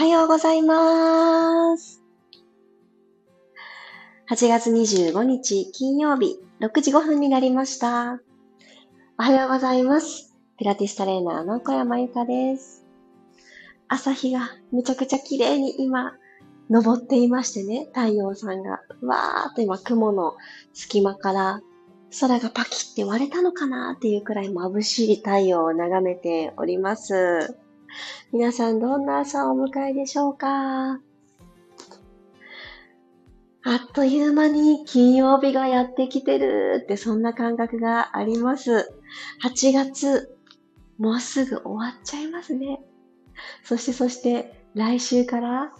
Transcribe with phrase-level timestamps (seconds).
[0.00, 2.02] はようございます。
[4.30, 8.18] 8月25日金曜日6時5分になりました。
[9.18, 10.34] おはようございます。
[10.56, 12.86] ピラティストレーナーの小山由かです。
[13.88, 16.14] 朝日がめちゃくちゃ綺麗に今、
[16.72, 20.32] 昇っていましてね、太陽さんが、わーっと今雲の
[20.72, 21.60] 隙間から
[22.18, 27.54] 空がパキって割れたのかなっていうくらい眩しい太陽を眺めております。
[28.32, 31.00] 皆さんどんな朝をお迎えでしょうか？
[33.62, 38.90] あっという間に金曜日がやってきてるってそんな感覚があります。
[39.42, 40.34] 8月、
[40.98, 42.80] もうすぐ終わっちゃいますね。
[43.64, 45.72] そしてそして来週から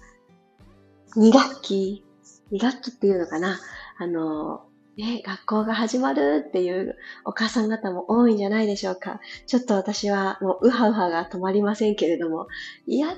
[1.16, 2.05] 2学期、
[2.52, 3.58] 2学期っていうのかな？
[3.98, 4.66] あの、
[5.00, 9.20] ね、学校が始まるっていうお母さん方も多いんじゃないでしょうか。
[9.46, 12.46] ちょっと私はもうウハウハが止まりませんけれども、
[12.86, 13.16] やったー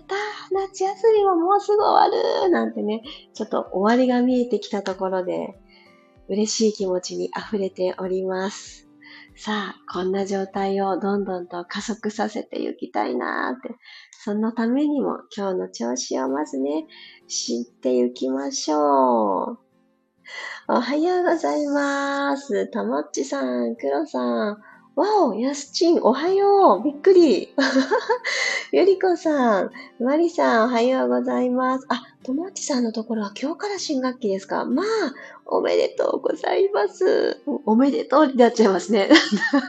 [0.52, 3.02] 夏休みももうすぐ終わるなんてね、
[3.34, 5.58] ちょっと終わりが見えてきたところで、
[6.28, 8.88] 嬉しい気持ちに溢れております。
[9.34, 13.76] さあ、こんな状態をどんどんと加速させていきたいなーって。
[14.12, 16.86] そのためにも今日の調子をまずね、
[17.26, 19.71] 知っていきましょう。
[20.68, 22.66] おはようございます。
[22.68, 24.62] たもっちさん、くろさん。
[24.94, 26.82] わお、やすちん、おはよう。
[26.84, 27.54] びっくり。
[28.72, 31.86] ゆりこさん、まりさん、おはようございます。
[31.88, 34.86] あ、ともっちさんのところは今日から新学期ですかまあ、
[35.46, 37.40] おめでとうございます。
[37.64, 39.08] おめでとうになっちゃいますね。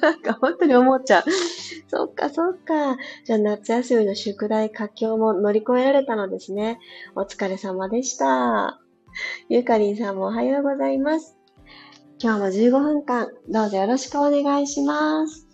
[0.02, 1.24] なんか本当に思っちゃう。
[1.88, 2.98] そっかそっか。
[3.24, 6.80] じゃあ夏休みの宿題、佳境も乗り越えられたのですね。
[7.16, 8.83] お疲れ様でした。
[9.50, 11.38] ゆかりんさんもおはようございます。
[12.20, 15.48] 今日も15分間、どうぞよろしくお願いします。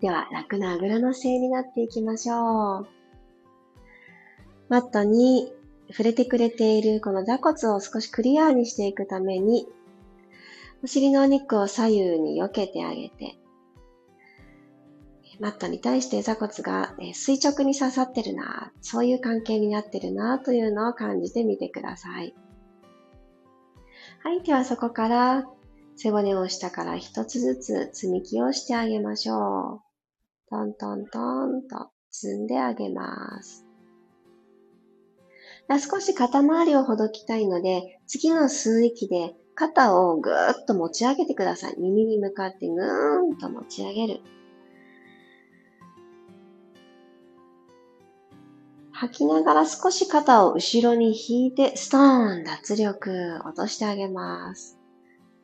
[0.00, 2.88] では、楽なあぐらの姿勢になっていきましょう。
[4.68, 5.52] マットに
[5.90, 9.66] 触れてくれているこの座骨を少しクリアにしていくために、
[10.82, 13.36] お尻のお肉を左右に避けてあげて、
[15.40, 22.34] マットに対して座骨が垂直に刺さってるな、そういう関係になってるなというのを感じてみてください。
[24.22, 25.44] はい、ではそこから
[25.96, 29.80] 背骨を下から一つずつ積み木をしてあげましょう。
[30.50, 33.66] トントントンと積んであげます。
[35.90, 41.76] 少し肩周りをほどきたいので、次の吸う息で肩をぐーっと持ち上げてください。
[41.78, 44.20] 耳に向かってぐーんと持ち上げる。
[48.96, 54.78] 吐きながら少し肩を後ろに引いて、ストーン、脱力、落としてあげます。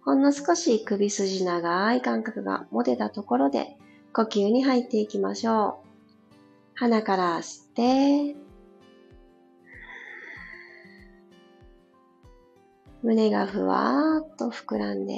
[0.03, 3.77] ほんの少し首筋長い感覚が持てたところで、
[4.13, 5.89] 呼吸に入っていきましょう。
[6.75, 8.37] 鼻から吸って、
[13.03, 15.15] 胸がふわーっと膨らんで、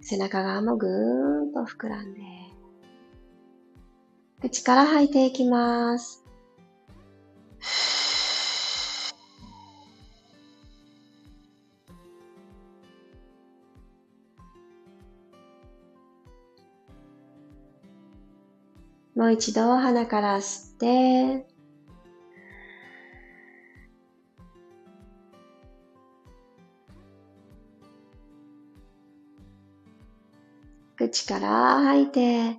[0.00, 2.20] 背中側もぐーんと膨らんで、
[4.40, 6.21] 口から吐いていきます。
[19.14, 21.46] もう一度鼻から吸って、
[30.96, 32.58] 口から吐いて、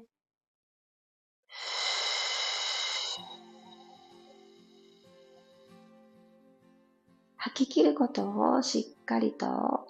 [7.43, 9.85] 吐き切ることをしっかりと、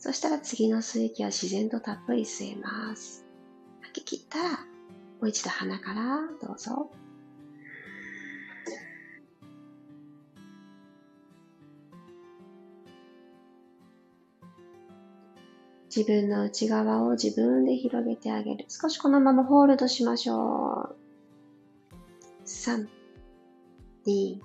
[0.00, 3.24] そしたら次の吸う息は自然とたっぷり吸えます。
[3.82, 4.56] 吐き切ったら、も
[5.20, 6.90] う一度鼻からどうぞ。
[15.94, 18.64] 自分の内側を自分で広げてあげる。
[18.66, 20.96] 少しこのままホールドしましょう。
[22.44, 22.88] 3、
[24.04, 24.40] 2、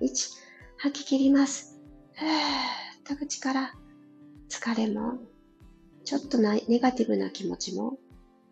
[0.00, 0.49] 1。
[0.82, 1.78] 吐き切ります。
[2.14, 3.74] ふーっと口から
[4.48, 5.18] 疲れも、
[6.06, 7.98] ちょっとなネガティブな気持ちも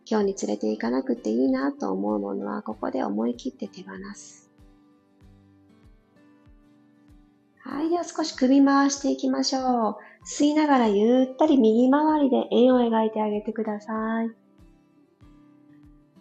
[0.05, 4.51] 今日に連れて行かなくていいなと思うものはここで思い切って手放す。
[7.61, 7.89] はい。
[7.89, 9.97] では少し首回していきましょう。
[10.27, 14.29] 吸いながらゆったり右回りで円を描いてあげてください。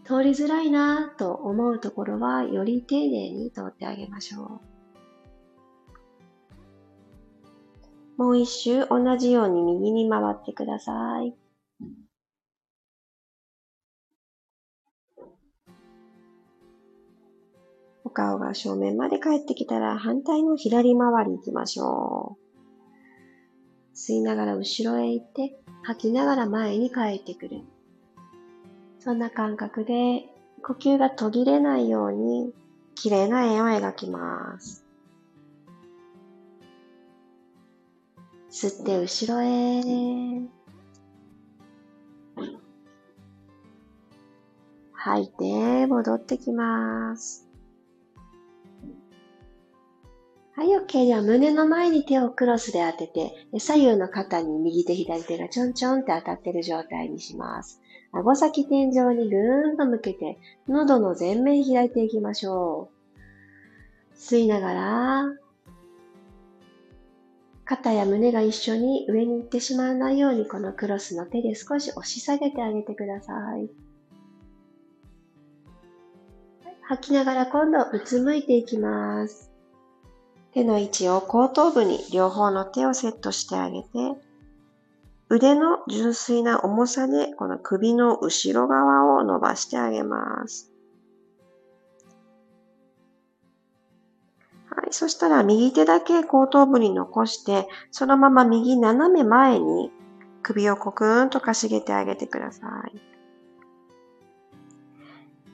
[0.05, 4.76] 通りづらいなと思うところはより丁寧に通ってあげましょう。
[8.17, 11.35] もう一周同じように右に回ってください。
[18.03, 23.95] お顔が正面まで帰ってきたら反対の左回り行きましょう。
[23.95, 27.61] 吸いながら後ろへ行って、吐きながら前に帰ってくる。
[28.99, 30.25] そんな感覚で
[30.63, 32.51] 呼吸が途切れないように
[32.95, 34.86] 綺麗な円を描きます。
[38.59, 40.41] 吸って後ろへ。
[44.93, 47.47] 吐いて戻ってきます。
[50.55, 51.05] はい、OK。
[51.05, 57.79] では胸の前に手をクロスで当てて、左右の肩に右手左手がちょんちょんって当たってる状態にします。
[58.11, 62.89] 顎先天井にぐーんと向けて、喉の前面開いていきましょ
[64.11, 64.15] う。
[64.17, 65.46] 吸いながら、
[67.67, 73.69] 肩や胸が一緒に上に行ってしまわないようにこのクロスの手で少し押し下げてあげてください。
[76.81, 79.51] 吐きながら今度うつむいていきます。
[80.53, 83.89] 手の位置を後頭部に両方の手をセットしてあげて、
[85.27, 90.71] 腕の純粋な重さでこの首の後ろ側を伸ばしてあげます。
[94.89, 94.93] い。
[94.93, 99.91] そしたら右手だけ後頭部に残して、そのまま右斜め前に
[100.43, 103.01] 首をコクーンとかしげてあげてください。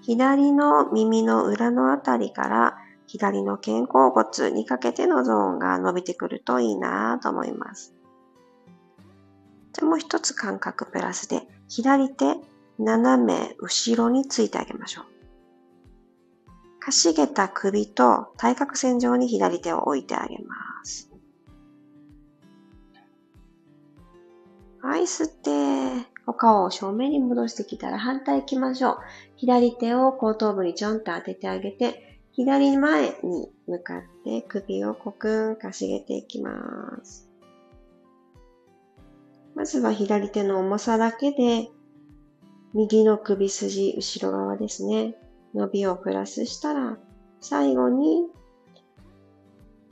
[0.01, 2.77] 左の耳の裏のあたりから
[3.07, 7.93] 左の肩甲骨にかけてのゾーンが伸びてくるといいなと思います。
[9.73, 12.35] じゃもう一つ感覚プラスで、左手
[12.79, 15.12] 斜め後ろについてあげましょう。
[16.83, 21.09] かしげた首と対角線上に左手を置いてあげます。
[24.81, 28.97] はい、吸って、お顔を正面に戻してきたら反対行きましょう。
[29.37, 36.51] 左手を後頭部にちょんと当ててあげて、左前に向かって首をコクンかしげていきま
[37.01, 37.29] す。
[39.55, 41.69] まずは左手の重さだけで、
[42.73, 45.15] 右の首筋、後ろ側ですね。
[45.53, 46.97] 伸びをプラスしたら、
[47.39, 48.27] 最後に、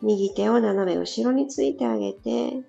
[0.01, 2.63] 右手を斜め後ろについてあげて、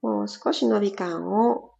[0.00, 1.72] もう少し伸び感を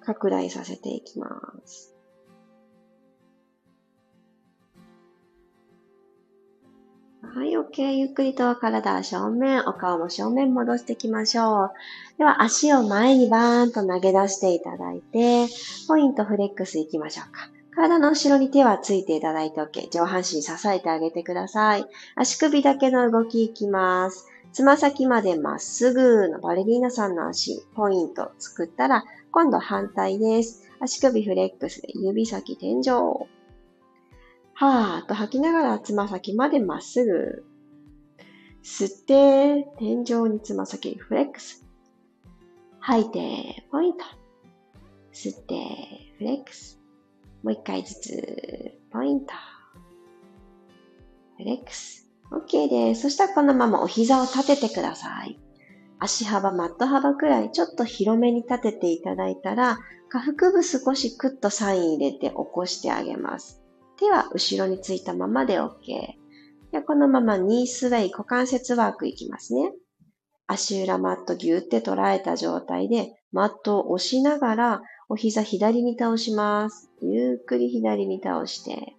[0.00, 1.28] 拡大させていきま
[1.64, 1.93] す。
[7.32, 7.94] はい、OK。
[7.94, 11.70] ゆっくりと体正面、お顔も正面戻していきましょう。
[12.18, 15.46] では、足を前にバーンと投げ出していただいて、
[15.88, 17.50] ポイントフレックスいきましょうか。
[17.74, 19.88] 体の後ろに手はついていただいて OK。
[19.90, 21.86] 上半身支えてあげてください。
[22.14, 24.28] 足首だけの動きいきます。
[24.52, 30.70] つま先までまっすぐのバレリーナさんの足、ポイント作ったら、今度反対です。
[30.78, 33.26] 足首フレックスで指先天井。
[34.54, 37.44] はーっと吐きながらつま先までまっすぐ。
[38.62, 41.66] 吸って、天井につま先フレックス。
[42.78, 44.04] 吐いて、ポイント。
[45.12, 46.80] 吸って、フレックス。
[47.42, 49.34] もう一回ずつ、ポイント。
[51.36, 52.08] フレックス。
[52.30, 53.02] OK です。
[53.02, 55.38] そしたらこのままお膝を立ててください。
[55.98, 59.78] 足幅、マット幅くらいちょっと広めに立てていただいたら、
[60.08, 63.63] 下腹部少しクッとサイン入れて起こしてあげます。
[63.96, 65.74] 手は後ろについたままで OK。
[66.72, 69.72] でこのままニースウェイ股関節ワークいきますね。
[70.46, 76.90] 足裏マットギュって捉えた状態で、マットを押しながら、お膝左に倒します。
[77.00, 78.94] ゆっくり左に倒して。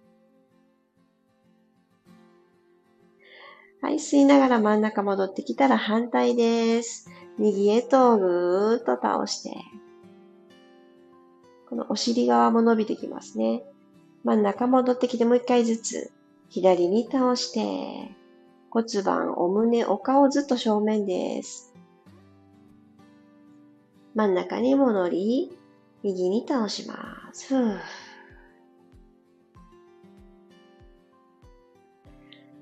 [3.82, 7.08] はい、吸いながら真ん中戻ってきたら反対です。
[7.38, 9.56] 右へとぐーっと倒して。
[11.68, 13.62] このお尻側も伸びてきますね。
[14.26, 16.10] 真ん中戻ってきてもう一回ずつ、
[16.48, 18.10] 左に倒して、
[18.70, 21.72] 骨盤、お胸、お顔ずっと正面です。
[24.16, 25.56] 真ん中に戻り、
[26.02, 27.54] 右に倒します。
[27.54, 27.78] ふぅ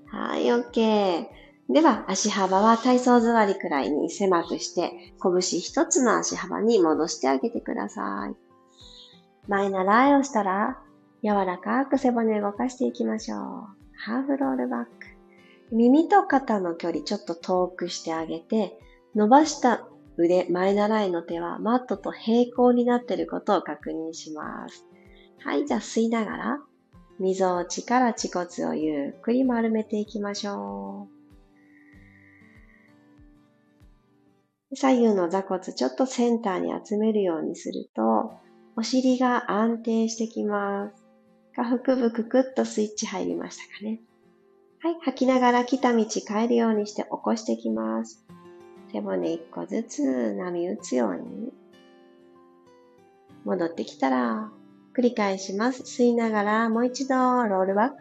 [0.09, 1.26] はい、OK。
[1.71, 8.37] では、足幅は体操座りくらいに狭くして、拳一つの足幅に戻してあげてください。
[9.49, 10.84] 前習いをしたら、
[11.25, 13.40] 柔らかく背骨動かしていきましょう。
[13.97, 14.90] ハーフロールバック。
[15.73, 18.78] 耳と肩の距離ちょっと遠くしてあげて、
[19.14, 19.88] 伸ばした
[20.19, 24.85] 腕、前習いの手はマットと平行になっていることを確認します。
[25.43, 26.59] はい、じゃあ吸いながら、
[27.19, 31.09] 溝落ちから恥骨をゆっくり丸めていきましょ
[34.73, 34.76] う。
[34.76, 38.35] 左右の座骨ちょっとセンターに集めるようにすると、
[38.76, 41.03] お尻が安定してきます。
[41.54, 44.00] 下腹部くくっとスイッチ入りましたかね。
[44.80, 48.25] はい、吐きながら来た道変えるようにして起こしていきます。
[48.92, 51.52] 背骨一個ずつ波打つように。
[53.44, 54.50] 戻ってきたら、
[54.96, 55.82] 繰り返します。
[55.82, 57.96] 吸いながらもう一度ロールバック。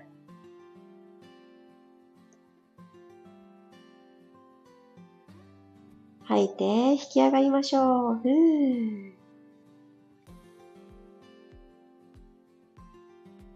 [6.23, 8.15] 吐いて引き上がりましょう。
[8.15, 9.12] ふー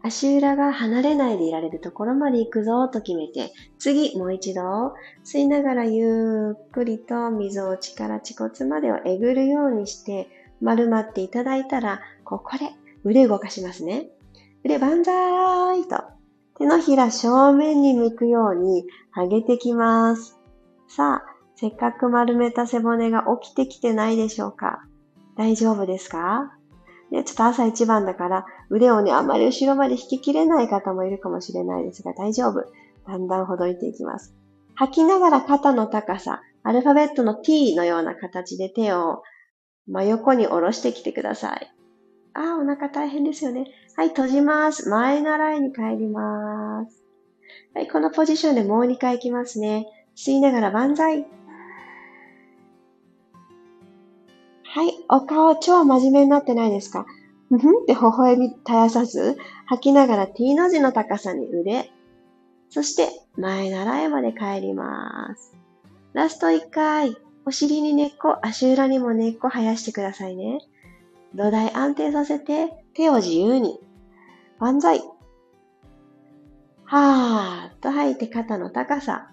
[0.08, 4.62] 足裏が離れないでいられるところまで行くぞと決めて、次もう一度
[5.26, 10.30] 吸いながらゆっくりと溝落ちから恥骨までをえぐるようにして
[10.62, 12.70] 丸まっていただいたら、ここで
[13.04, 14.08] 腕動かしますね。
[14.64, 16.04] 腕万歳と
[16.58, 18.86] 手のひら正面に向くように
[19.16, 20.38] 上げてきます。
[20.88, 24.84] さあ、せっかく丸めた背骨が起きてきてないでしょうか
[25.36, 26.54] 大丈夫ですか？
[27.12, 32.66] ね、ちょっと朝一番だから腕をね、あまり後ろまで引ききれない方もいるかもしれないですが大丈夫。
[33.08, 34.34] だんだんほどいていきます。
[34.76, 39.24] 吐きながら肩の高さ、アルファベットの T のような形で手を
[39.88, 41.74] 真横に下ろしてきてください。
[42.34, 43.66] ああ、お腹大変ですよね。
[43.96, 44.90] はい、閉じます。
[44.90, 47.04] 前習いに帰ります。
[47.74, 49.88] はい、このポジションでもう2回いきますね。
[50.16, 51.26] 吸いながら万歳。
[54.66, 57.06] はい、お顔超真面目になってないですか？
[57.50, 61.92] ふふんって微笑み絶やさず、吐きながら T の字の高さに腕。
[62.70, 65.56] そして前習いまで帰ります。
[66.14, 67.16] ラスト1回。
[67.46, 70.60] お尻に根っこ、足裏にも根っこ生やしてくださいね。
[71.34, 73.80] 土台安定させて、手を自由に。
[74.60, 75.02] 万歳。
[76.84, 79.30] はーっと吐いて肩の高さ。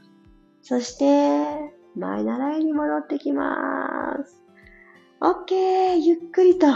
[0.62, 4.44] そして、前習いに戻ってきます。
[5.20, 6.66] オッケーゆっくりと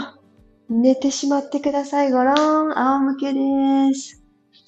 [0.69, 2.11] 寝てしまってください。
[2.11, 4.23] ごろん、仰向けです。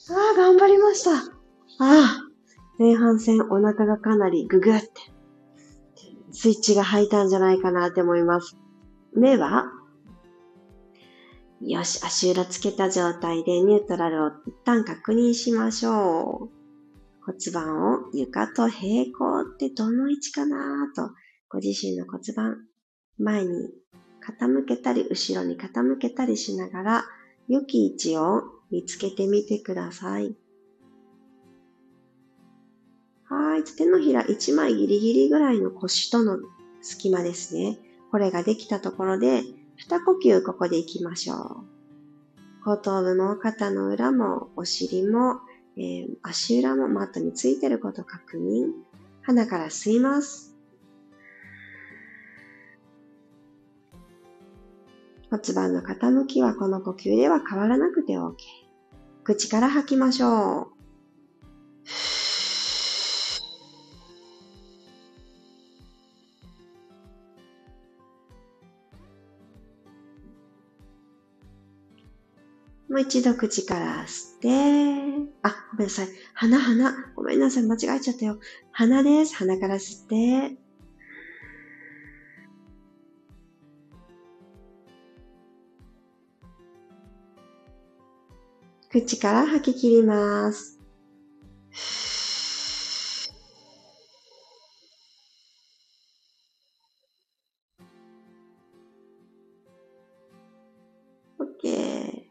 [0.10, 1.12] ああ、頑張りました。
[1.12, 1.20] あ
[1.80, 2.30] あ、
[2.80, 4.90] 前半戦お腹がかなりググって
[6.32, 8.58] スイッチが入ったんじゃないかなって思います。
[9.14, 9.66] 目は？
[11.62, 16.62] よし、足裏つけた状態でニュートラルを一旦確認しましょう。
[17.24, 21.12] 骨盤を床と平行ってどの位置かなと、
[21.50, 22.58] ご自身の骨盤、
[23.20, 23.70] 前に
[24.26, 27.04] 傾けたり後ろに傾けたりしながら、
[27.48, 30.36] 良き位置を見つけてみてください。
[33.26, 33.64] はい。
[33.64, 36.38] 手のひら1枚ギリギリぐらいの腰との
[36.82, 37.78] 隙間ですね。
[38.12, 39.44] これができたところで、
[39.76, 41.72] 二呼吸ここで行きましょう。
[42.64, 45.40] 後頭部も肩の裏もお尻も、
[45.78, 48.74] えー、足裏もマットについてること確認。
[49.24, 50.51] 鼻から吸います。
[55.32, 58.36] 骨盤の傾きはこの呼吸では変わらなくて OK。
[59.24, 60.82] 口から吐きましょう。
[72.92, 74.50] もう一度口から吸って、
[75.44, 76.08] あ、ごめんなさい。
[76.34, 76.94] 鼻、鼻。
[77.16, 77.64] ごめんなさい。
[77.64, 78.38] 間違えちゃったよ。
[78.74, 79.34] 鼻です。
[79.38, 80.61] 鼻から吸って。
[88.92, 90.78] 口から吐き切ります。
[101.40, 102.24] OK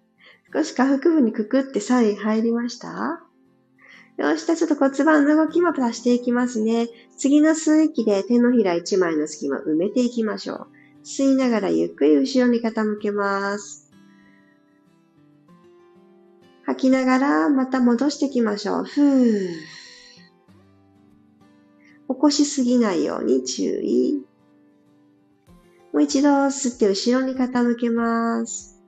[0.52, 3.22] 少し下腹部にくくってサイン入りました？
[4.18, 6.88] よし、じゃあちょっと骨盤の動きも足していきますね。
[7.16, 10.66] 次の吸う息で手のひら1枚の隙間埋めていきましょう。
[11.04, 13.89] 吸いながらゆっくり後ろに傾けます。
[16.80, 18.84] 吐きながらまた戻していきましょう。
[18.84, 19.48] ふー。
[22.08, 24.24] 起こしすぎないように注意。
[25.92, 28.82] もう一度吸って後ろに傾けます。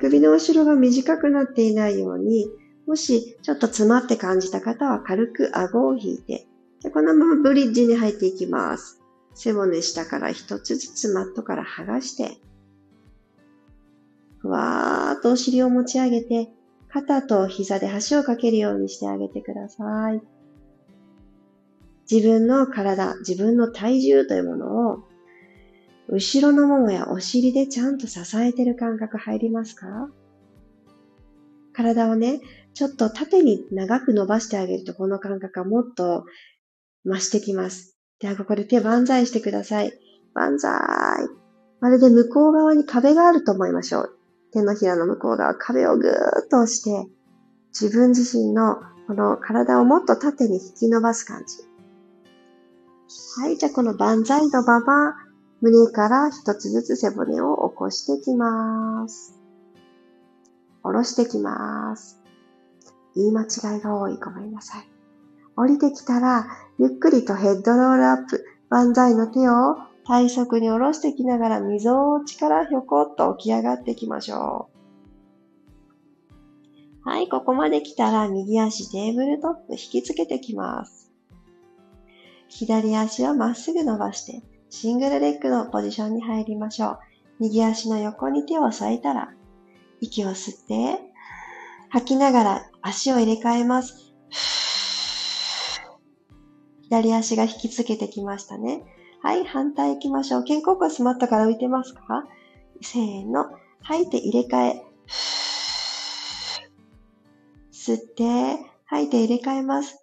[0.00, 2.48] 首の後ろが短くなっていないように、
[2.88, 6.48] もしちょっと詰まって感じた方は軽く顎を引いて、
[6.82, 9.00] でこのままブリッジに入っていきます。
[9.34, 12.40] 背骨下から一つずつマットから剥がして、
[14.48, 16.48] わーっとお尻を持ち上げて、
[16.88, 20.22] 肩と膝で橋をかけるようにしてあげてください。
[22.10, 24.98] 自分の体、自分の体重というものを
[26.08, 30.08] 後ろのももやお尻でちゃんと支えてる感覚入りますか？
[31.72, 32.40] 体をね、
[32.74, 36.24] ちょっと縦に長く伸ばしてあげるとこの感覚はもっと
[37.04, 37.96] 増してきます。
[38.20, 39.92] ではここで手万歳してください。
[40.32, 40.72] 万歳。
[41.80, 44.16] まるで向こう側に壁があると思いましょう。
[44.52, 46.12] 手のひらの向こう側、壁をぐー
[46.44, 47.08] っと押して、
[47.78, 48.76] 自分自身の
[49.06, 51.58] この体をもっと縦に引き伸ばす感じ。
[53.40, 55.14] はい、じゃあこの万歳のまま、
[55.60, 59.38] 胸から一つずつ背骨を起こしていきます。
[60.82, 62.20] 下ろしていきます。
[63.14, 64.16] 言い間違いが多い。
[64.16, 64.88] ごめんなさい。
[65.56, 66.46] 降りてきたら、
[66.78, 68.44] ゆっくりとヘッドロールアップ。
[68.68, 74.70] 万歳の手を体側に下ろしてきながら、溝落ちからひょこっと起き上がっていきましょ
[77.04, 77.08] う。
[77.08, 81.10] はい、ここまで来たら、右足テーブルトップ引きつけてきます。
[82.48, 86.98] 左足をまっすぐ伸ばして、シングルレッグのポジションに入りましょう。
[87.40, 89.34] 右足の横に手を添えたら、
[90.00, 91.00] 息を吸って、
[91.88, 94.14] 吐きながら足を入れ替えます。
[96.82, 98.84] 左足が引きつけてきましたね。
[99.22, 100.44] はい、反対行きましょう。
[100.44, 102.24] 肩甲骨マットから浮いてますか？
[102.80, 103.46] せーの。
[103.82, 104.82] 吐いて入れ替え。
[107.72, 109.98] 吸って、吐いて入れ替えます。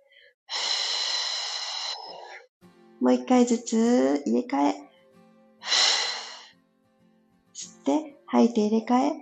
[3.02, 4.76] もう一回ずつ入れ替え。
[7.54, 9.14] 吸って、吐いて入れ替え。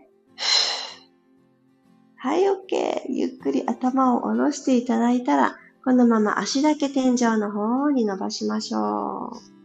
[2.17, 3.01] はい、OK。
[3.09, 9.60] ゆっくり頭を下ろしていただいたら、このまま足だけ天井の方に伸ばしましょう。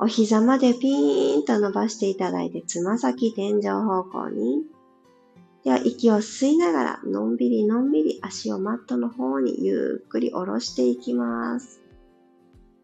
[0.00, 4.62] お膝までピーンと伸ばしていただいて、つま先天井方向に。
[5.64, 11.80] では、息を吸いながら、のんびりのんびり足をマットの方にゆっくり下ろしていきます。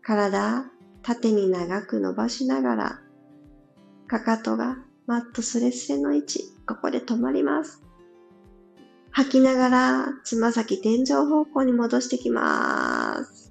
[0.02, 0.64] 体、
[1.02, 3.00] 縦に長く伸ばしながら、
[4.08, 7.80] かかとがマットスレスレの位置、ここで止まります。
[9.12, 13.43] 吐きながら、つま先天井方向に戻してきます。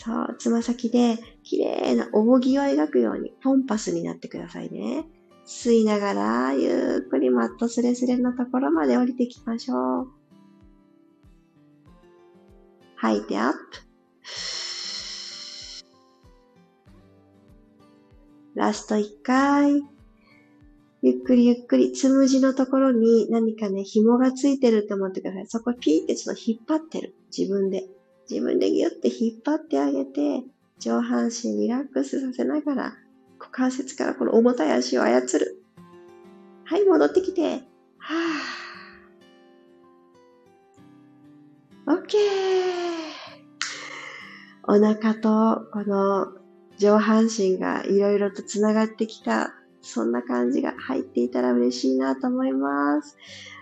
[0.00, 5.04] そう、つま先で綺麗な扇を描くようにポンパスになってくださいね。
[5.44, 10.08] 吸いながら、ゆっくりマットスレスレのところまで降りてきましょう。
[12.94, 13.58] 吐いてアップ。
[18.54, 19.82] ラスト1回。
[21.02, 25.46] ゆっくりゆっくり、つむじのところに何かね、紐がついてると思ってください。
[25.48, 27.16] そこピーってちょっと引っ張ってる。
[27.36, 27.97] 自分で。
[28.30, 30.42] 自分でギュッて引っ張ってあげて、
[30.78, 32.96] 上半身リラックスさせながら、
[33.38, 35.62] 股関節からこの重たい足を操る。
[36.64, 37.62] はい、戻ってきて。
[37.98, 41.96] はぁ。
[41.96, 42.16] OK!
[44.64, 46.26] お腹とこの
[46.76, 53.16] 上半身がいろいろとつながってきたそんな感じが入っていたら嬉しいなと思います。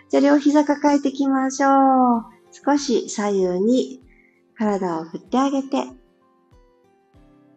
[0.08, 2.24] じゃあ両膝抱えていきましょう。
[2.50, 4.02] 少し左右に
[4.58, 5.76] 体を振ってあげて、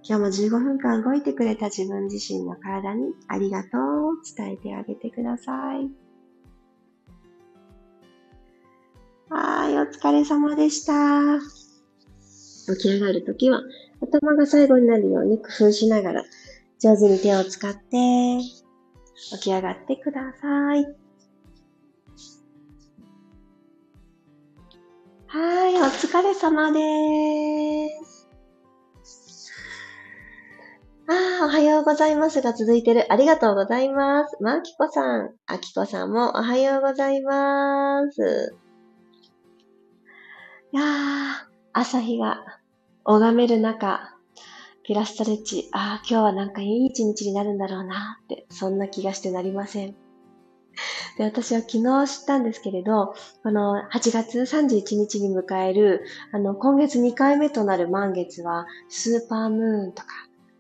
[0.03, 5.89] 今日も15分間動いてくれた自分自身の体にありがとうを伝えてあげてください。
[9.29, 11.39] はい、お疲れ様でした。
[12.75, 13.61] 起き上がるときは
[14.01, 16.23] 頭が最後になるように工夫しながら
[16.79, 18.39] 上手に手を使って
[19.31, 21.08] 起き上がってください。
[25.31, 28.27] はい、お疲れ様でーす。
[31.07, 33.05] ああ、おはようございますが続いてる。
[33.13, 34.41] ありがとうございます。
[34.41, 38.55] まきこさん、あきこさんもおはようございます。
[40.73, 40.85] いやー、
[41.73, 42.43] 朝日が
[43.05, 44.17] 拝める中、
[44.81, 49.95] ピラストレッチ、ああ、今日はなんかいい一日になるんだろうなって、そんな気がしてなりません。
[51.17, 53.13] で、私は昨日知ったんですけれど、
[53.43, 60.07] この8月31日に迎える、あの、今月2回目となる満月は、スーパームーンとか、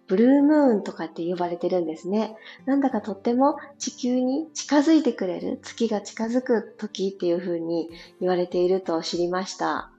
[0.07, 2.35] ブルームーンとかって呼ばれてるんですね。
[2.65, 9.91] なんだかとっても地球に近づいてくれる、月が近づく時っていう風に言われていると知りました。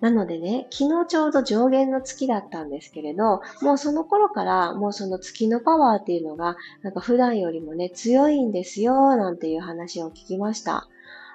[0.00, 10.88] なのでね、昨日ちょうど上限の月だったんですけれど、もうその頃からもうその月のパワーっていうのが、なんか普段よりもね、強いんですよ、なんていう話を聞きました。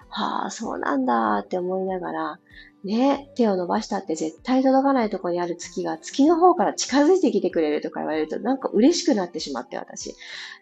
[0.08, 2.39] はあ、そうなんだって思いながら、
[2.84, 10.13] ね、手を伸ばしたって絶対届かないとこにある月が月の方から近づいてきてくれるとか言われるとなんか嬉しくなってしまって私。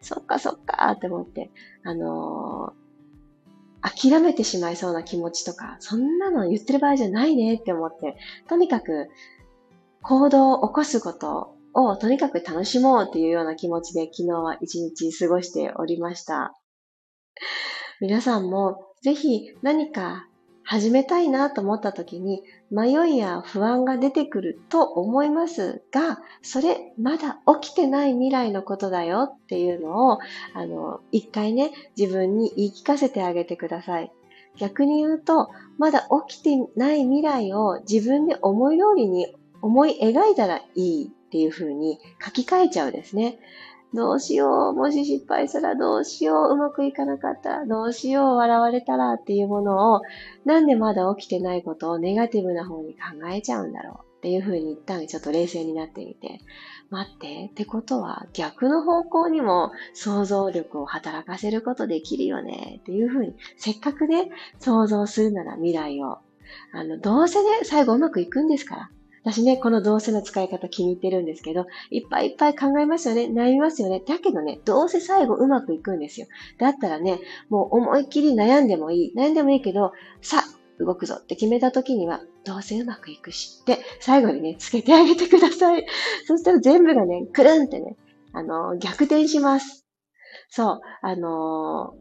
[0.02, 1.52] そっかそっかって思って、
[1.84, 2.74] あの
[3.82, 8.16] 諦めてしまいそうな気持ちとか、そんなの言ってる場合じゃないねって思って、
[8.48, 9.08] とにかく
[10.02, 16.54] 行動を起こすことをとにかく楽しもうっていうような気持ちで昨日は一日過ごしておりました。
[18.00, 20.28] 皆さんもぜひ何か
[20.72, 30.20] 始めたいなと思った時に迷いや不安が出てくると思いますが、それまだ起きてない未来のことだよっていうのを、
[30.54, 34.14] あの、一回ね、自分に言い聞かせてあげてください。
[34.60, 43.40] 逆に言うと、まだ起きてない未来を自分で思い通りに思い描いたらいいっていう風に書き換えちゃうですね。
[43.94, 50.02] どうしよう、もし失敗したらどうしよう、うまくいかなかったらどうしよう、笑われたらっていうものを、
[50.46, 56.40] なんでまだ起きてないことをネガティブな方に考えちゃうんだろうっていう風に一旦ちょっと冷静になってみて、
[56.90, 62.78] 待って、ってことは逆の方向にも想像力を働かせることできるよね。
[62.82, 66.20] っていう風に、せっかくね、想像するなら未来を。
[66.72, 68.90] あの、どうせね、最後うまくいくんですから。
[69.24, 73.26] 私ね、このどうせの使い方気に入ってるんですけど、いっぱいいっぱい考えますよね。
[73.26, 74.02] 悩みますよね。
[74.06, 76.28] だけどね、どうせ最後うまくいくんですよ。
[76.58, 79.14] だったらね、もう思いっきり悩んでもいい。
[79.16, 80.44] 悩んでもいいけど、さ、
[80.80, 85.86] 動くぞって決めた時には、どうせうまくいくしって、最後にね、つけてあげてください。
[86.26, 87.98] そしたら全部がね、くるんってね、
[88.34, 89.86] あの、逆転します。
[90.50, 92.01] そう、あのー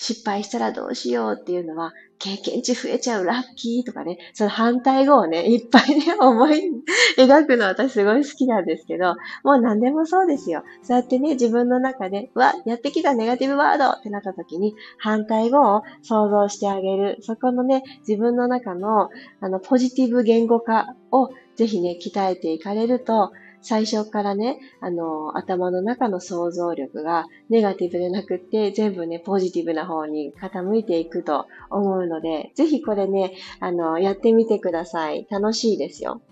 [0.00, 6.72] 失敗したらどうしようっていうのは、経験値増えちゃうラッキーとかね、その反対語をね、 いっぱいね、思い
[7.18, 10.62] 描くの私すごい好きなんですけど、もう何でもそうですよ。
[10.82, 17.18] そうやってね、自分の中で、わ、やってきたネガティブワードってなった時に、反対語を想像してあげる。
[17.20, 19.10] そこのね、自分の中の、
[19.40, 23.32] あの、ポジティブ言語化をぜひね、鍛えていかれると、
[23.62, 35.26] 最初からね、あの、頭の中の想像力がネガティブでなくって、全部ね、ポジティブな方に傾いていくと思うので、ぜひこれね、あの、やってみてください。
[35.30, 36.22] 楽しいですよ。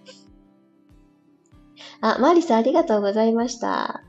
[2.00, 4.02] あ、マリさんありがとうございました。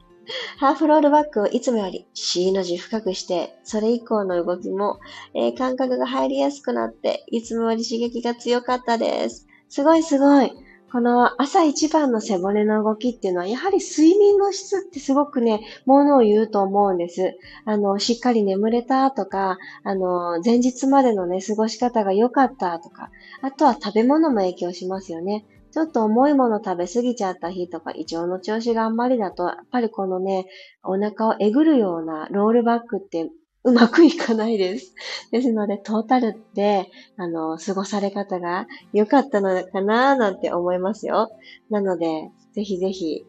[0.57, 4.99] ハーフロールバックをいつもより C の字深くして、それ以降の動きも、
[5.33, 9.47] えー、感覚が入りやすくなって、いつもより刺激が強かったです。
[9.69, 10.51] すごいすごい。
[10.91, 17.37] この朝一番の背骨の動きっていうのは、やはり睡眠の質ってすごくね、ものを言うと思うんです。
[17.65, 25.45] あの、しっかり眠れたとか、あの、前日までのね、過ごし方が良かったとか、あとは食べ物も影響しますよね。
[25.71, 30.47] ちょっと重いもの食べ過ぎちゃった日とか、胃腸の調子があんまりだと、やっぱりこのね、
[30.83, 33.29] お腹をえぐるようなロールバックって
[33.63, 34.95] うまくいかないです。
[35.31, 41.29] ですので、トータルって、あの、過ごされ方が良かったのかななんて思いますよ。
[41.69, 43.25] なので、ぜひぜひ、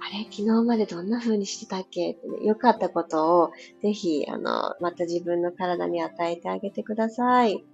[0.00, 0.24] あれ？
[0.30, 2.12] 昨日までどんな風にしてたっけ？
[2.12, 3.50] ってね、良かったことを、
[3.82, 7.64] ぜひ、あの、また自分の体に与えてあげてください。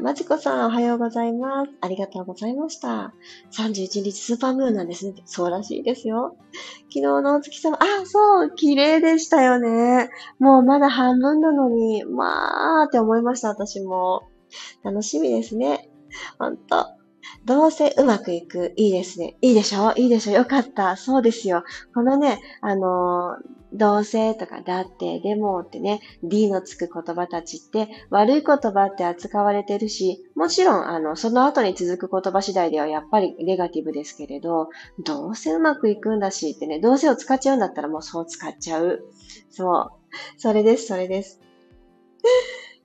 [0.00, 1.70] まちこさん、おはようございます。
[1.80, 3.14] ありがとうございました。
[3.52, 5.14] 31日スーパームーンなんですね。
[5.24, 6.36] そうらしいですよ。
[6.88, 10.10] 昨日のお月様、あ、そう、綺麗でしたよね。
[10.38, 14.28] もうまだ半分なのに、まあって思いました、私も。
[14.82, 15.88] 楽しみですね。
[16.38, 16.95] ほんと。
[17.46, 18.72] どうせうまくいく。
[18.76, 19.36] いいですね。
[19.40, 19.92] いいでしょ？
[19.96, 20.32] いいでしょ？
[20.32, 20.96] よかった。
[20.96, 21.62] そうですよ。
[21.94, 34.68] このね、あのーどうせとかだって、でもってね、D のつく言葉たちって悪い言葉って扱われてるし、もちろんあの、その後に続く言葉次第ではやっぱりネガティブですけれど、
[35.04, 39.00] どうせうまくいくんだしってね、どうせを使っちゃうんだったらもうそう使っちゃう。
[39.50, 39.84] そう。
[40.38, 41.40] それです、それです。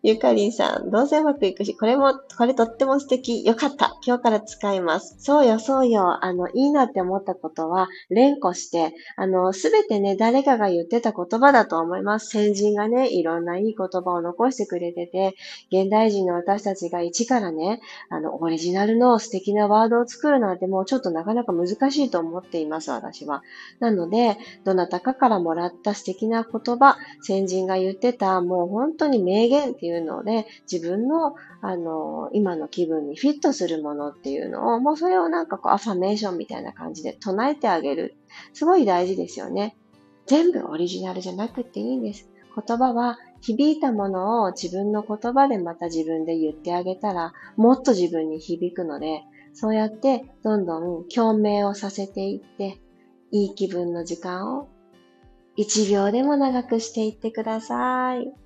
[0.03, 3.45] ゆかりんさん、どうせうまくいくし、これも、これとっても素敵。
[3.45, 3.99] よかった。
[4.03, 5.15] 今日から使います。
[5.19, 6.25] そうよ、そうよ。
[6.25, 12.29] あの、いいなって思ったことは、連呼して、あの、すべてね、誰かが言ってた言葉だと思います。
[12.29, 15.35] 先人がね、いろんないい言葉を残してくれてて、
[15.71, 23.43] 現代人の私たちが一からね、あの、オリジナルの素敵なワードを作るなんてもうちょっとなかなか難しいと思っています、私は。
[23.79, 38.15] なので、どなたかからもらった素敵な言葉、先人が言ってた、もう本当に名言っていういうので、自分の、あの、今の気分にフィットするものっていうのを、もうそれをなんかこう、アファメーションみたいな感じで唱えてあげる。
[38.53, 39.75] すごい大事ですよね。
[40.25, 42.29] 全部オリジナルじゃなくていいんです。
[42.55, 49.23] 言葉は響いたものを自分の言葉でまた自分で言ってあげたら、もっと自分に響くので、
[49.53, 52.79] そうやってどんどん共鳴をさせていって、
[53.31, 54.67] いい気分の時間を
[55.57, 58.40] 1秒でも長くしていってください。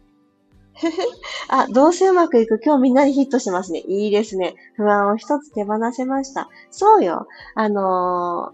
[1.47, 2.59] あ、どうせうまくいく。
[2.63, 3.79] 今日みんなにヒットしますね。
[3.87, 4.55] いいですね。
[4.75, 6.49] 不安を一つ手放せました。
[6.69, 7.27] そうよ。
[7.55, 8.53] あの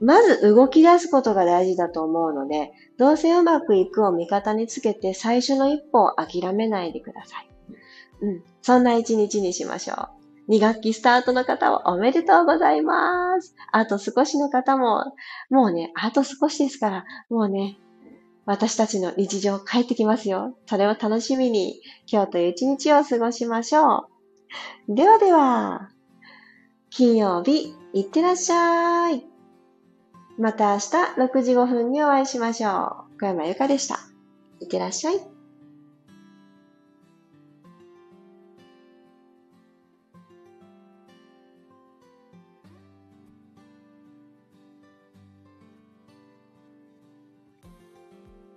[0.00, 7.50] ー、まず動き出すことが大事だと思うので、どうせうまくいくを味方につけて最初の一歩を諦めないでください。
[8.20, 8.42] うん。
[8.62, 10.18] そんな一日にしましょう。
[10.52, 13.54] 2学期スタートの方はおめでとうございます。
[13.70, 15.04] あと少しの方も、
[15.50, 17.78] もうね、あと少しですから、もうね、
[18.48, 20.56] 私たちの日常帰ってきますよ。
[20.64, 24.08] それを楽しみに今日という一日を過ごしましょ
[24.88, 24.94] う。
[24.94, 25.90] ではでは、
[26.88, 29.26] 金曜日、いってらっしゃい。
[30.38, 30.86] また明日
[31.18, 33.18] 6時5分にお会いしましょう。
[33.20, 33.98] 小山由かでした。
[34.60, 35.37] いってらっしゃい。